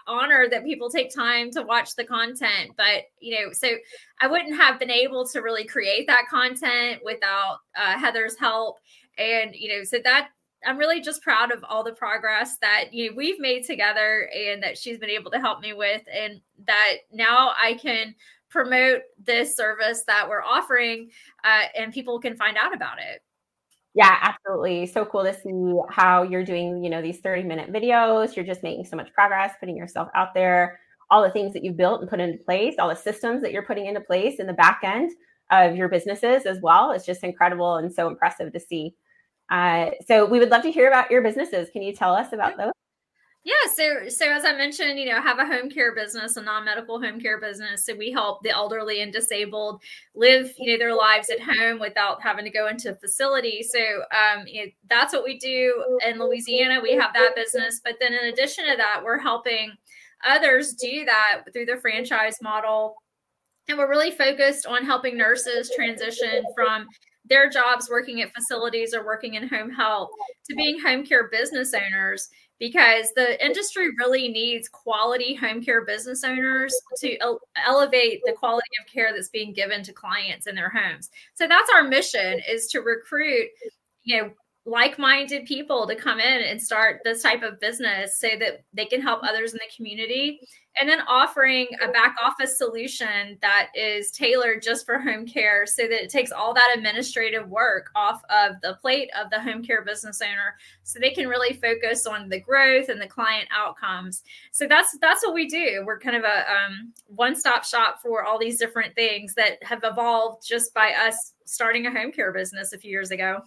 honored 0.05 0.51
that 0.51 0.63
people 0.63 0.89
take 0.89 1.13
time 1.13 1.51
to 1.51 1.63
watch 1.63 1.95
the 1.95 2.03
content 2.03 2.71
but 2.77 3.03
you 3.19 3.37
know 3.37 3.51
so 3.51 3.67
i 4.21 4.27
wouldn't 4.27 4.55
have 4.55 4.79
been 4.79 4.91
able 4.91 5.25
to 5.27 5.41
really 5.41 5.65
create 5.65 6.07
that 6.07 6.27
content 6.29 7.01
without 7.03 7.57
uh, 7.75 7.97
heather's 7.97 8.37
help. 8.37 8.77
And 9.17 9.55
you 9.55 9.69
know 9.69 9.83
so 9.83 9.97
that 10.03 10.29
I'm 10.67 10.77
really 10.77 11.01
just 11.01 11.23
proud 11.23 11.51
of 11.51 11.63
all 11.63 11.83
the 11.83 11.93
progress 11.93 12.57
that 12.57 12.93
you 12.93 13.09
know, 13.09 13.15
we've 13.15 13.39
made 13.39 13.65
together 13.65 14.29
and 14.35 14.61
that 14.61 14.77
she's 14.77 14.99
been 14.99 15.09
able 15.09 15.31
to 15.31 15.39
help 15.39 15.61
me 15.61 15.73
with, 15.73 16.03
and 16.13 16.41
that 16.67 16.97
now 17.11 17.53
I 17.61 17.75
can 17.75 18.13
promote 18.49 19.01
this 19.21 19.55
service 19.55 20.03
that 20.07 20.27
we're 20.29 20.43
offering 20.43 21.09
uh, 21.43 21.63
and 21.77 21.93
people 21.93 22.19
can 22.19 22.35
find 22.35 22.57
out 22.61 22.75
about 22.75 22.97
it. 22.99 23.21
Yeah, 23.93 24.15
absolutely. 24.21 24.85
So 24.85 25.05
cool 25.05 25.23
to 25.23 25.33
see 25.33 25.73
how 25.89 26.21
you're 26.21 26.43
doing, 26.43 26.83
you 26.83 26.89
know, 26.89 27.01
these 27.01 27.19
30 27.19 27.43
minute 27.43 27.73
videos. 27.73 28.35
You're 28.35 28.45
just 28.45 28.61
making 28.61 28.85
so 28.85 28.95
much 28.95 29.11
progress, 29.13 29.53
putting 29.59 29.75
yourself 29.75 30.09
out 30.13 30.35
there, 30.35 30.79
all 31.09 31.23
the 31.23 31.31
things 31.31 31.53
that 31.53 31.63
you've 31.63 31.77
built 31.77 32.01
and 32.01 32.09
put 32.09 32.19
into 32.19 32.37
place, 32.43 32.75
all 32.77 32.89
the 32.89 32.95
systems 32.95 33.41
that 33.41 33.51
you're 33.51 33.65
putting 33.65 33.87
into 33.87 34.01
place 34.01 34.39
in 34.39 34.47
the 34.47 34.53
back 34.53 34.81
end 34.83 35.11
of 35.49 35.75
your 35.75 35.89
businesses 35.89 36.45
as 36.45 36.59
well. 36.61 36.91
It's 36.91 37.05
just 37.05 37.23
incredible 37.23 37.77
and 37.77 37.91
so 37.91 38.07
impressive 38.07 38.53
to 38.53 38.59
see. 38.59 38.93
Uh, 39.49 39.91
so 40.05 40.25
we 40.25 40.39
would 40.39 40.49
love 40.49 40.63
to 40.63 40.71
hear 40.71 40.87
about 40.87 41.09
your 41.11 41.21
businesses. 41.21 41.69
Can 41.69 41.81
you 41.81 41.93
tell 41.93 42.13
us 42.13 42.33
about 42.33 42.57
those? 42.57 42.71
Yeah, 43.43 43.71
so 43.73 44.09
so 44.09 44.29
as 44.29 44.43
I 44.43 44.51
mentioned, 44.57 44.99
you 44.99 45.05
know, 45.05 45.21
have 45.21 45.39
a 45.39 45.45
home 45.45 45.69
care 45.69 45.95
business, 45.95 46.35
a 46.35 46.41
non-medical 46.41 47.01
home 47.01 47.17
care 47.17 47.39
business. 47.39 47.85
So 47.85 47.95
we 47.95 48.11
help 48.11 48.43
the 48.43 48.49
elderly 48.49 49.01
and 49.01 49.13
disabled 49.13 49.81
live, 50.15 50.51
you 50.57 50.73
know, 50.73 50.77
their 50.77 50.93
lives 50.93 51.29
at 51.29 51.39
home 51.39 51.79
without 51.79 52.21
having 52.21 52.43
to 52.43 52.51
go 52.51 52.67
into 52.67 52.91
a 52.91 52.95
facility. 52.95 53.63
So 53.63 53.79
um, 53.79 54.45
you 54.47 54.65
know, 54.65 54.71
that's 54.89 55.13
what 55.13 55.23
we 55.23 55.39
do 55.39 55.97
in 56.05 56.19
Louisiana. 56.19 56.81
We 56.83 56.95
have 56.95 57.13
that 57.13 57.37
business, 57.37 57.79
but 57.81 57.93
then 58.01 58.11
in 58.11 58.25
addition 58.25 58.65
to 58.65 58.75
that, 58.75 58.99
we're 59.01 59.17
helping 59.19 59.71
others 60.27 60.73
do 60.73 61.05
that 61.05 61.43
through 61.53 61.67
the 61.67 61.77
franchise 61.77 62.39
model. 62.41 62.95
And 63.69 63.77
we're 63.77 63.89
really 63.89 64.11
focused 64.11 64.65
on 64.65 64.83
helping 64.83 65.17
nurses 65.17 65.71
transition 65.73 66.43
from 66.53 66.85
their 67.29 67.49
jobs 67.49 67.89
working 67.89 68.21
at 68.21 68.33
facilities 68.33 68.93
or 68.93 69.05
working 69.05 69.35
in 69.35 69.47
home 69.47 69.69
health 69.69 70.09
to 70.49 70.55
being 70.55 70.79
home 70.79 71.05
care 71.05 71.27
business 71.29 71.73
owners 71.73 72.29
because 72.59 73.11
the 73.15 73.43
industry 73.43 73.89
really 73.99 74.29
needs 74.29 74.67
quality 74.67 75.35
home 75.35 75.63
care 75.63 75.85
business 75.85 76.23
owners 76.23 76.73
to 76.99 77.17
elevate 77.65 78.21
the 78.25 78.33
quality 78.33 78.67
of 78.81 78.91
care 78.91 79.11
that's 79.13 79.29
being 79.29 79.53
given 79.53 79.83
to 79.83 79.93
clients 79.93 80.47
in 80.47 80.55
their 80.55 80.69
homes. 80.69 81.09
So 81.35 81.47
that's 81.47 81.69
our 81.75 81.83
mission 81.83 82.41
is 82.49 82.67
to 82.67 82.79
recruit 82.79 83.49
you 84.03 84.21
know 84.21 84.31
like-minded 84.67 85.45
people 85.45 85.87
to 85.87 85.95
come 85.95 86.19
in 86.19 86.43
and 86.43 86.61
start 86.61 86.99
this 87.05 87.23
type 87.23 87.41
of 87.41 87.57
business 87.59 88.19
so 88.19 88.27
that 88.37 88.65
they 88.73 88.85
can 88.85 89.01
help 89.01 89.23
others 89.23 89.53
in 89.53 89.59
the 89.59 89.75
community. 89.75 90.41
And 90.79 90.89
then 90.89 90.99
offering 91.07 91.67
a 91.81 91.89
back 91.91 92.17
office 92.21 92.57
solution 92.57 93.37
that 93.41 93.69
is 93.73 94.11
tailored 94.11 94.61
just 94.61 94.85
for 94.85 94.99
home 94.99 95.25
care 95.25 95.65
so 95.65 95.83
that 95.83 96.03
it 96.03 96.09
takes 96.09 96.33
all 96.33 96.53
that 96.53 96.75
administrative 96.75 97.49
work 97.49 97.89
off 97.95 98.21
of 98.29 98.57
the 98.61 98.77
plate 98.81 99.09
of 99.19 99.31
the 99.31 99.39
home 99.39 99.63
care 99.63 99.83
business 99.85 100.21
owner 100.21 100.55
so 100.83 100.99
they 100.99 101.11
can 101.11 101.29
really 101.29 101.53
focus 101.53 102.05
on 102.05 102.27
the 102.27 102.39
growth 102.39 102.89
and 102.89 103.01
the 103.01 103.07
client 103.07 103.47
outcomes. 103.57 104.21
So 104.51 104.67
that's 104.67 104.97
that's 104.99 105.23
what 105.23 105.33
we 105.33 105.47
do. 105.47 105.83
We're 105.85 105.99
kind 105.99 106.17
of 106.17 106.25
a 106.25 106.39
um, 106.51 106.93
one-stop 107.07 107.63
shop 107.63 108.01
for 108.03 108.25
all 108.25 108.37
these 108.37 108.59
different 108.59 108.93
things 108.95 109.33
that 109.35 109.63
have 109.63 109.79
evolved 109.83 110.45
just 110.45 110.73
by 110.73 110.91
us 110.91 111.33
starting 111.45 111.87
a 111.87 111.91
home 111.91 112.11
care 112.11 112.33
business 112.33 112.73
a 112.73 112.77
few 112.77 112.91
years 112.91 113.11
ago 113.11 113.41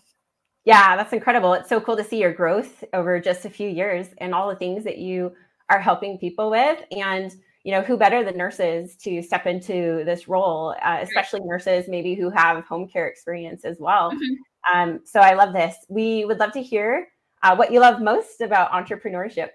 yeah, 0.64 0.96
that's 0.96 1.12
incredible. 1.12 1.54
It's 1.54 1.68
so 1.68 1.80
cool 1.80 1.96
to 1.96 2.04
see 2.04 2.20
your 2.20 2.32
growth 2.32 2.84
over 2.92 3.20
just 3.20 3.44
a 3.44 3.50
few 3.50 3.68
years 3.68 4.08
and 4.18 4.34
all 4.34 4.48
the 4.48 4.56
things 4.56 4.84
that 4.84 4.98
you 4.98 5.32
are 5.68 5.80
helping 5.80 6.18
people 6.18 6.50
with. 6.50 6.82
And 6.90 7.34
you 7.64 7.72
know, 7.72 7.82
who 7.82 7.96
better 7.96 8.24
than 8.24 8.38
nurses 8.38 8.96
to 8.96 9.22
step 9.22 9.46
into 9.46 10.02
this 10.04 10.28
role, 10.28 10.74
uh, 10.82 10.98
especially 11.02 11.40
nurses 11.40 11.86
maybe 11.88 12.14
who 12.14 12.30
have 12.30 12.64
home 12.64 12.88
care 12.88 13.06
experience 13.06 13.64
as 13.64 13.76
well. 13.78 14.10
Mm-hmm. 14.12 14.78
Um, 14.78 15.00
so 15.04 15.20
I 15.20 15.34
love 15.34 15.52
this. 15.52 15.76
We 15.88 16.24
would 16.24 16.38
love 16.38 16.52
to 16.52 16.62
hear 16.62 17.08
uh, 17.42 17.54
what 17.56 17.72
you 17.72 17.80
love 17.80 18.00
most 18.00 18.40
about 18.40 18.72
entrepreneurship. 18.72 19.48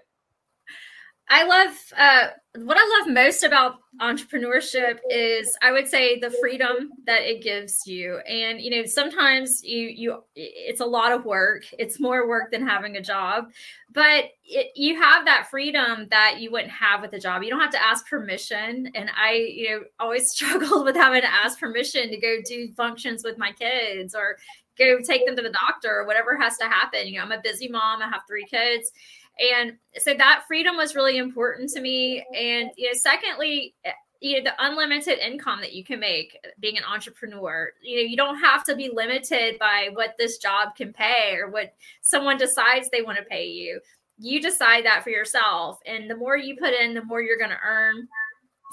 I 1.28 1.44
love 1.44 1.76
uh, 1.96 2.28
what 2.58 2.76
I 2.78 2.98
love 2.98 3.12
most 3.12 3.42
about 3.42 3.80
entrepreneurship 4.00 4.98
is 5.10 5.56
I 5.62 5.72
would 5.72 5.88
say 5.88 6.18
the 6.18 6.30
freedom 6.40 6.90
that 7.06 7.22
it 7.22 7.42
gives 7.42 7.86
you. 7.86 8.18
And 8.28 8.60
you 8.60 8.70
know, 8.70 8.84
sometimes 8.86 9.62
you 9.64 9.88
you 9.88 10.24
it's 10.34 10.80
a 10.80 10.86
lot 10.86 11.12
of 11.12 11.24
work. 11.24 11.64
It's 11.78 12.00
more 12.00 12.28
work 12.28 12.50
than 12.50 12.66
having 12.66 12.96
a 12.96 13.02
job, 13.02 13.50
but 13.92 14.26
it, 14.44 14.72
you 14.74 15.00
have 15.00 15.24
that 15.24 15.48
freedom 15.50 16.08
that 16.10 16.40
you 16.40 16.50
wouldn't 16.50 16.72
have 16.72 17.00
with 17.00 17.12
a 17.12 17.20
job. 17.20 17.42
You 17.42 17.50
don't 17.50 17.60
have 17.60 17.70
to 17.70 17.82
ask 17.82 18.08
permission. 18.08 18.90
And 18.94 19.10
I 19.16 19.32
you 19.34 19.70
know 19.70 19.80
always 20.00 20.30
struggled 20.32 20.84
with 20.84 20.96
having 20.96 21.22
to 21.22 21.32
ask 21.32 21.58
permission 21.58 22.10
to 22.10 22.16
go 22.16 22.36
do 22.46 22.72
functions 22.72 23.24
with 23.24 23.38
my 23.38 23.52
kids 23.52 24.14
or 24.14 24.36
go 24.78 25.00
take 25.00 25.24
them 25.26 25.36
to 25.36 25.42
the 25.42 25.54
doctor 25.66 26.00
or 26.00 26.06
whatever 26.06 26.36
has 26.36 26.58
to 26.58 26.64
happen. 26.64 27.06
You 27.06 27.18
know, 27.18 27.24
I'm 27.24 27.32
a 27.32 27.40
busy 27.42 27.68
mom. 27.68 28.02
I 28.02 28.06
have 28.06 28.22
three 28.28 28.44
kids 28.44 28.92
and 29.38 29.76
so 29.98 30.14
that 30.14 30.44
freedom 30.46 30.76
was 30.76 30.94
really 30.94 31.18
important 31.18 31.70
to 31.70 31.80
me. 31.80 32.24
And 32.34 32.70
you 32.76 32.88
know, 32.88 32.98
secondly, 32.98 33.74
you 34.20 34.38
know, 34.38 34.50
the 34.50 34.64
unlimited 34.64 35.18
income 35.18 35.60
that 35.60 35.72
you 35.72 35.84
can 35.84 36.00
make 36.00 36.38
being 36.60 36.78
an 36.78 36.84
entrepreneur. 36.84 37.72
You 37.82 37.96
know, 37.96 38.08
you 38.08 38.16
don't 38.16 38.38
have 38.38 38.64
to 38.64 38.74
be 38.74 38.90
limited 38.92 39.58
by 39.58 39.90
what 39.92 40.14
this 40.18 40.38
job 40.38 40.74
can 40.74 40.92
pay 40.92 41.36
or 41.36 41.50
what 41.50 41.74
someone 42.00 42.38
decides 42.38 42.88
they 42.88 43.02
want 43.02 43.18
to 43.18 43.24
pay 43.24 43.46
you. 43.46 43.80
You 44.18 44.40
decide 44.40 44.86
that 44.86 45.04
for 45.04 45.10
yourself. 45.10 45.78
And 45.84 46.08
the 46.08 46.16
more 46.16 46.36
you 46.36 46.56
put 46.56 46.72
in, 46.72 46.94
the 46.94 47.04
more 47.04 47.20
you're 47.20 47.36
going 47.36 47.50
to 47.50 47.60
earn 47.62 48.08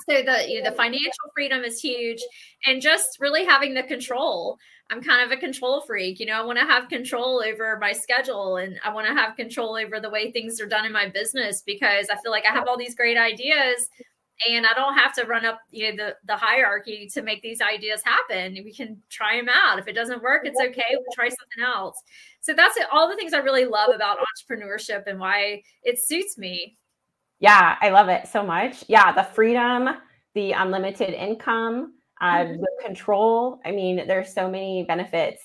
so 0.10 0.22
the 0.24 0.45
you 0.48 0.62
know, 0.62 0.69
the 0.69 0.75
financial 0.75 1.29
freedom 1.33 1.63
is 1.63 1.79
huge 1.79 2.22
and 2.65 2.81
just 2.81 3.17
really 3.19 3.45
having 3.45 3.74
the 3.74 3.83
control. 3.83 4.57
I'm 4.89 5.01
kind 5.01 5.24
of 5.24 5.36
a 5.36 5.39
control 5.39 5.81
freak 5.81 6.19
you 6.19 6.25
know 6.25 6.33
i 6.33 6.45
want 6.45 6.60
to 6.60 6.65
have 6.65 6.88
control 6.88 7.43
over 7.43 7.77
my 7.79 7.93
schedule 7.93 8.57
and 8.57 8.79
i 8.83 8.93
want 8.93 9.07
to 9.07 9.13
have 9.13 9.36
control 9.36 9.75
over 9.75 10.00
the 10.00 10.10
way 10.10 10.31
things 10.31 10.62
are 10.62 10.67
done 10.67 10.86
in 10.86 10.91
my 10.91 11.10
business 11.10 11.63
because 11.65 12.07
i 12.12 12.17
feel 12.22 12.31
like 12.31 12.43
i 12.45 12.53
have 12.53 12.67
all 12.67 12.77
these 12.77 12.93
great 12.93 13.17
ideas 13.17 13.89
and 14.50 14.65
i 14.67 14.74
don't 14.74 14.95
have 14.95 15.13
to 15.13 15.24
run 15.25 15.45
up 15.45 15.60
you 15.72 15.89
know 15.89 15.95
the, 15.95 16.15
the 16.27 16.36
hierarchy 16.36 17.10
to 17.13 17.22
make 17.22 17.41
these 17.41 17.62
ideas 17.62 18.01
happen. 18.03 18.53
We 18.63 18.74
can 18.74 19.01
try 19.10 19.38
them 19.38 19.50
out. 19.50 19.79
If 19.79 19.88
it 19.88 19.93
doesn't 19.93 20.22
work 20.22 20.41
it's 20.45 20.60
okay 20.60 20.83
we'll 20.91 21.15
try 21.15 21.29
something 21.29 21.63
else. 21.63 21.98
So 22.41 22.53
that's 22.53 22.77
it 22.77 22.88
all 22.91 23.10
the 23.10 23.15
things 23.15 23.33
i 23.33 23.39
really 23.39 23.65
love 23.65 23.89
about 23.93 24.17
entrepreneurship 24.19 25.03
and 25.07 25.19
why 25.19 25.63
it 25.83 25.98
suits 26.00 26.38
me 26.38 26.75
yeah, 27.40 27.75
I 27.82 27.90
love 27.90 28.10
it 28.10 28.28
so 28.28 28.44
much. 28.44 28.84
Yeah, 28.88 29.12
the 29.12 29.24
freedom, 29.24 29.90
the 30.34 30.52
unlimited 30.54 31.10
income, 31.10 31.94
uh, 32.22 32.38
mm-hmm. 32.38 32.62
the 32.62 32.72
control. 32.86 33.60
I 33.66 33.72
mean, 33.72 34.08
there's 34.08 34.34
so 34.34 34.50
many 34.50 34.86
benefits 34.88 35.44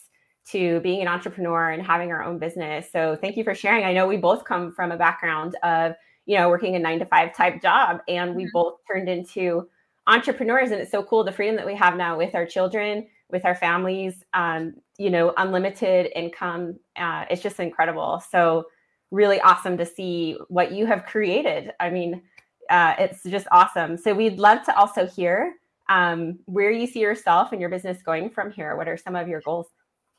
to 0.50 0.80
being 0.80 1.02
an 1.02 1.08
entrepreneur 1.08 1.70
and 1.70 1.82
having 1.82 2.10
our 2.10 2.22
own 2.22 2.38
business. 2.38 2.86
So 2.90 3.16
thank 3.20 3.36
you 3.36 3.44
for 3.44 3.54
sharing. 3.54 3.84
I 3.84 3.92
know 3.92 4.06
we 4.06 4.16
both 4.16 4.44
come 4.44 4.72
from 4.72 4.92
a 4.92 4.96
background 4.96 5.56
of, 5.62 5.92
you 6.24 6.38
know, 6.38 6.48
working 6.48 6.74
a 6.76 6.78
nine 6.78 6.98
to 7.00 7.06
five 7.06 7.34
type 7.34 7.60
job, 7.60 8.00
and 8.08 8.34
we 8.34 8.44
mm-hmm. 8.44 8.50
both 8.54 8.74
turned 8.90 9.08
into 9.08 9.68
entrepreneurs. 10.06 10.70
And 10.70 10.80
it's 10.80 10.90
so 10.90 11.02
cool 11.02 11.24
the 11.24 11.32
freedom 11.32 11.56
that 11.56 11.66
we 11.66 11.74
have 11.74 11.96
now 11.96 12.16
with 12.16 12.34
our 12.34 12.46
children, 12.46 13.06
with 13.30 13.44
our 13.44 13.54
families, 13.54 14.24
um, 14.32 14.74
you 14.98 15.10
know, 15.10 15.34
unlimited 15.36 16.10
income. 16.14 16.78
Uh, 16.96 17.26
it's 17.30 17.42
just 17.42 17.60
incredible. 17.60 18.22
So 18.30 18.64
really 19.10 19.40
awesome 19.40 19.76
to 19.78 19.86
see 19.86 20.36
what 20.48 20.72
you 20.72 20.86
have 20.86 21.04
created. 21.06 21.72
I 21.80 21.90
mean, 21.90 22.22
uh, 22.70 22.94
it's 22.98 23.22
just 23.22 23.46
awesome. 23.50 23.96
So 23.96 24.14
we'd 24.14 24.38
love 24.38 24.64
to 24.64 24.76
also 24.76 25.06
hear 25.06 25.54
um, 25.88 26.38
where 26.44 26.70
you 26.70 26.86
see 26.86 27.00
yourself 27.00 27.52
and 27.52 27.60
your 27.60 27.70
business 27.70 28.02
going 28.02 28.30
from 28.30 28.50
here. 28.50 28.76
What 28.76 28.88
are 28.88 28.96
some 28.96 29.16
of 29.16 29.28
your 29.28 29.40
goals? 29.40 29.66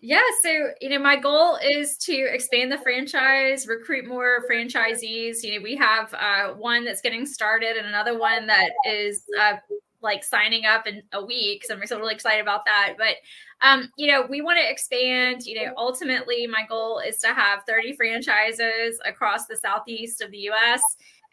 Yeah, 0.02 0.22
so 0.42 0.70
you 0.80 0.90
know, 0.90 1.00
my 1.00 1.18
goal 1.18 1.60
is 1.62 1.98
to 1.98 2.14
expand 2.14 2.72
the 2.72 2.78
franchise, 2.78 3.68
recruit 3.68 4.08
more 4.08 4.46
franchisees. 4.50 5.44
You 5.44 5.56
know, 5.56 5.64
we 5.64 5.76
have 5.76 6.14
uh, 6.14 6.54
one 6.54 6.86
that's 6.86 7.02
getting 7.02 7.26
started 7.26 7.76
and 7.76 7.86
another 7.86 8.18
one 8.18 8.48
that 8.48 8.70
is 8.88 9.26
uh, 9.40 9.58
like 10.02 10.24
signing 10.24 10.66
up 10.66 10.88
in 10.88 11.04
a 11.14 11.24
week. 11.24 11.66
So 11.66 11.76
I'm 11.76 11.86
so 11.86 12.00
really 12.00 12.14
excited 12.14 12.42
about 12.42 12.66
that. 12.66 12.96
But 12.98 13.16
um, 13.62 13.92
you 13.98 14.08
know, 14.08 14.26
we 14.30 14.42
want 14.42 14.60
to 14.60 14.70
expand. 14.70 15.46
You 15.46 15.66
know, 15.66 15.74
ultimately, 15.78 16.48
my 16.48 16.66
goal 16.68 17.00
is 17.00 17.18
to 17.18 17.28
have 17.28 17.64
30 17.68 17.96
franchises 17.96 19.00
across 19.06 19.48
the 19.48 19.58
southeast 19.58 20.22
of 20.22 20.32
the 20.32 20.50
US. 20.52 20.82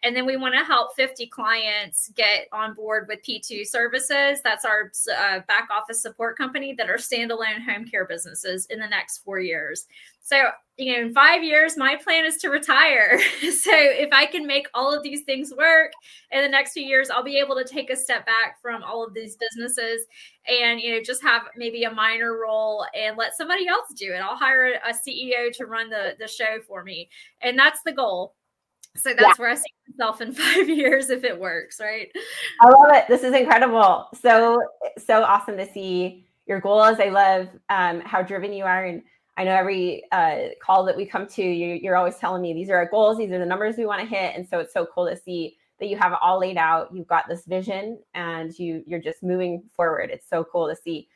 And 0.03 0.15
then 0.15 0.25
we 0.25 0.37
want 0.37 0.53
to 0.53 0.63
help 0.63 0.95
50 0.95 1.27
clients 1.27 2.11
get 2.15 2.47
on 2.51 2.75
board 2.75 3.07
with 3.07 3.19
P2 3.27 3.65
services. 3.65 4.41
That's 4.43 4.63
our 4.63 4.91
uh, 5.17 5.39
back 5.47 5.69
office 5.71 6.01
support 6.01 6.37
company 6.37 6.73
that 6.77 6.89
are 6.89 6.97
standalone 6.97 7.65
home 7.65 7.85
care 7.85 8.05
businesses 8.05 8.67
in 8.67 8.79
the 8.79 8.87
next 8.87 9.19
four 9.19 9.39
years. 9.39 9.87
So, 10.21 10.49
you 10.75 10.93
know, 10.93 11.07
in 11.07 11.13
five 11.13 11.41
years, 11.41 11.77
my 11.77 11.95
plan 11.95 12.25
is 12.25 12.35
to 12.37 12.49
retire. 12.49 13.17
so, 13.39 13.71
if 13.73 14.09
I 14.11 14.25
can 14.25 14.45
make 14.45 14.67
all 14.73 14.93
of 14.93 15.01
these 15.01 15.23
things 15.23 15.53
work 15.57 15.93
in 16.31 16.43
the 16.43 16.49
next 16.49 16.73
few 16.73 16.83
years, 16.83 17.09
I'll 17.09 17.23
be 17.23 17.39
able 17.39 17.55
to 17.55 17.63
take 17.63 17.89
a 17.89 17.95
step 17.95 18.25
back 18.25 18.61
from 18.61 18.83
all 18.83 19.05
of 19.05 19.13
these 19.13 19.37
businesses 19.37 20.01
and, 20.45 20.81
you 20.81 20.91
know, 20.91 21.01
just 21.01 21.23
have 21.23 21.43
maybe 21.55 21.85
a 21.85 21.91
minor 21.91 22.37
role 22.37 22.85
and 22.93 23.17
let 23.17 23.37
somebody 23.37 23.67
else 23.67 23.87
do 23.95 24.13
it. 24.13 24.17
I'll 24.17 24.35
hire 24.35 24.73
a 24.73 24.93
CEO 24.93 25.51
to 25.53 25.65
run 25.65 25.89
the, 25.89 26.15
the 26.19 26.27
show 26.27 26.59
for 26.67 26.83
me. 26.83 27.09
And 27.41 27.57
that's 27.57 27.81
the 27.83 27.93
goal. 27.93 28.35
So 28.97 29.09
that's 29.09 29.21
yeah. 29.21 29.33
where 29.37 29.49
I 29.49 29.55
see 29.55 29.63
myself 29.95 30.21
in 30.21 30.31
five 30.33 30.69
years 30.69 31.09
if 31.09 31.23
it 31.23 31.39
works, 31.39 31.79
right? 31.79 32.09
I 32.61 32.69
love 32.69 32.89
it. 32.91 33.05
This 33.07 33.23
is 33.23 33.33
incredible. 33.33 34.07
So 34.21 34.61
so 34.97 35.23
awesome 35.23 35.57
to 35.57 35.71
see 35.71 36.25
your 36.45 36.59
goals. 36.59 36.99
I 36.99 37.09
love 37.09 37.49
um, 37.69 38.01
how 38.01 38.21
driven 38.21 38.53
you 38.53 38.63
are, 38.63 38.85
and 38.85 39.03
I 39.37 39.43
know 39.43 39.55
every 39.55 40.03
uh, 40.11 40.49
call 40.61 40.83
that 40.85 40.97
we 40.97 41.05
come 41.05 41.27
to, 41.27 41.43
you, 41.43 41.75
you're 41.75 41.95
always 41.95 42.15
telling 42.15 42.41
me 42.41 42.53
these 42.53 42.69
are 42.69 42.77
our 42.77 42.89
goals, 42.89 43.17
these 43.17 43.31
are 43.31 43.39
the 43.39 43.45
numbers 43.45 43.75
we 43.77 43.85
want 43.85 44.01
to 44.01 44.07
hit, 44.07 44.35
and 44.35 44.47
so 44.47 44.59
it's 44.59 44.73
so 44.73 44.85
cool 44.85 45.07
to 45.07 45.15
see 45.15 45.57
that 45.79 45.87
you 45.87 45.97
have 45.97 46.13
it 46.13 46.17
all 46.21 46.39
laid 46.39 46.57
out. 46.57 46.89
You've 46.93 47.07
got 47.07 47.27
this 47.27 47.45
vision, 47.45 47.99
and 48.15 48.57
you 48.57 48.83
you're 48.87 49.01
just 49.01 49.23
moving 49.23 49.63
forward. 49.75 50.09
It's 50.11 50.27
so 50.27 50.43
cool 50.43 50.67
to 50.67 50.75
see. 50.75 51.07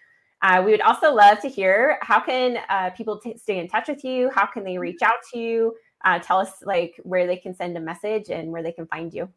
Uh, 0.44 0.62
we 0.66 0.72
would 0.72 0.82
also 0.82 1.14
love 1.14 1.40
to 1.40 1.48
hear 1.48 2.00
how 2.02 2.20
can 2.20 2.58
uh, 2.70 2.90
people 2.92 3.20
t- 3.20 3.38
stay 3.38 3.60
in 3.60 3.68
touch 3.68 3.88
with 3.88 4.04
you? 4.04 4.30
How 4.34 4.46
can 4.46 4.64
they 4.64 4.78
reach 4.78 5.02
out 5.04 5.18
to 5.34 5.40
you? 5.40 5.76
Uh, 6.03 6.20
tell 6.20 6.39
us 6.39 6.63
like 6.63 7.00
where 7.03 7.27
they 7.27 7.38
can 7.38 7.53
send 7.53 7.77
a 7.77 7.81
message 7.81 8.29
and 8.29 8.51
where 8.51 8.63
they 8.63 8.72
can 8.72 8.88
find 8.88 9.13
you. 9.13 9.29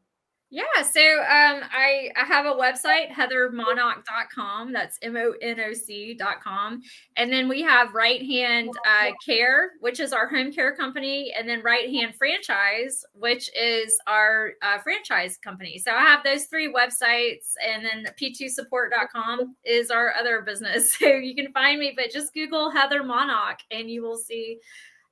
Yeah, 0.54 0.82
so 0.82 1.00
um, 1.00 1.62
I, 1.72 2.10
I 2.14 2.24
have 2.28 2.46
a 2.46 2.52
website, 2.52 3.10
heathermonoc.com. 3.10 4.72
That's 4.72 5.00
M 5.02 5.16
O 5.16 5.34
N 5.42 5.58
O 5.58 5.72
C.com. 5.72 6.80
And 7.16 7.32
then 7.32 7.48
we 7.48 7.62
have 7.62 7.92
Right 7.92 8.22
Hand 8.22 8.70
uh, 8.86 9.10
Care, 9.26 9.72
which 9.80 9.98
is 9.98 10.12
our 10.12 10.28
home 10.28 10.52
care 10.52 10.76
company, 10.76 11.34
and 11.36 11.48
then 11.48 11.60
Right 11.64 11.90
Hand 11.90 12.14
Franchise, 12.14 13.04
which 13.14 13.50
is 13.60 13.98
our 14.06 14.52
uh, 14.62 14.78
franchise 14.78 15.38
company. 15.38 15.76
So 15.76 15.90
I 15.90 16.02
have 16.02 16.22
those 16.22 16.44
three 16.44 16.72
websites, 16.72 17.54
and 17.60 17.84
then 17.84 18.06
p2support.com 18.14 19.56
is 19.64 19.90
our 19.90 20.12
other 20.14 20.42
business. 20.42 20.96
So 21.04 21.08
you 21.08 21.34
can 21.34 21.52
find 21.52 21.80
me, 21.80 21.94
but 21.96 22.12
just 22.12 22.32
Google 22.32 22.70
Heather 22.70 23.02
Monoc 23.02 23.58
and 23.72 23.90
you 23.90 24.02
will 24.02 24.16
see 24.16 24.60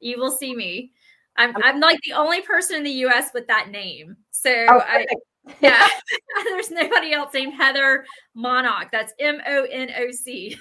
you 0.02 0.18
will 0.18 0.30
see 0.30 0.54
me. 0.54 0.92
I'm 1.36 1.54
I'm 1.62 1.80
like 1.80 2.00
the 2.04 2.12
only 2.12 2.42
person 2.42 2.76
in 2.76 2.84
the 2.84 2.90
U.S. 2.90 3.30
with 3.32 3.46
that 3.46 3.70
name. 3.70 4.16
So 4.30 4.50
oh, 4.68 4.80
I, 4.86 5.06
yeah, 5.60 5.88
there's 6.44 6.70
nobody 6.70 7.12
else 7.12 7.32
named 7.34 7.54
Heather 7.54 8.04
Monoc. 8.34 8.90
That's 8.92 9.12
M 9.18 9.40
O 9.46 9.64
N 9.64 9.90
O 9.98 10.10
C. 10.10 10.56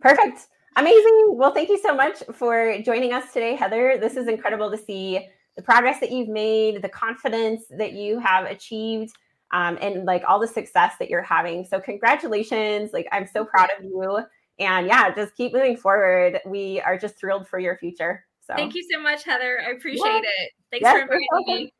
Perfect. 0.00 0.48
Amazing. 0.76 1.28
Well, 1.30 1.52
thank 1.52 1.70
you 1.70 1.78
so 1.78 1.94
much 1.94 2.22
for 2.34 2.78
joining 2.82 3.12
us 3.12 3.32
today, 3.32 3.54
Heather. 3.54 3.96
This 3.98 4.16
is 4.16 4.28
incredible 4.28 4.70
to 4.70 4.76
see 4.76 5.26
the 5.56 5.62
progress 5.62 6.00
that 6.00 6.12
you've 6.12 6.28
made, 6.28 6.82
the 6.82 6.88
confidence 6.88 7.64
that 7.78 7.94
you 7.94 8.18
have 8.18 8.44
achieved, 8.44 9.14
um, 9.52 9.78
and 9.80 10.04
like 10.04 10.22
all 10.28 10.38
the 10.38 10.46
success 10.46 10.92
that 10.98 11.08
you're 11.08 11.22
having. 11.22 11.64
So, 11.64 11.80
congratulations. 11.80 12.90
Like, 12.92 13.08
I'm 13.10 13.26
so 13.26 13.44
proud 13.44 13.70
of 13.78 13.84
you. 13.84 14.20
And 14.58 14.86
yeah, 14.86 15.14
just 15.14 15.34
keep 15.34 15.52
moving 15.52 15.76
forward. 15.76 16.40
We 16.46 16.80
are 16.82 16.98
just 16.98 17.18
thrilled 17.18 17.48
for 17.48 17.58
your 17.58 17.76
future. 17.78 18.24
So 18.46 18.54
thank 18.54 18.74
you 18.74 18.84
so 18.90 19.00
much, 19.00 19.24
Heather. 19.24 19.60
I 19.60 19.72
appreciate 19.72 20.24
it. 20.24 20.52
Thanks 20.70 20.84
yes, 20.84 20.92
for 20.92 21.00
inviting 21.00 21.28
me. 21.46 21.72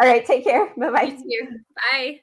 All 0.00 0.08
right, 0.08 0.24
take 0.24 0.44
care. 0.44 0.72
Bye 0.76 0.90
bye. 0.90 1.16
Bye. 1.90 2.20